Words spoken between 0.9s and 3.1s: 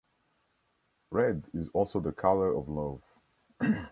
Red is also the color of love.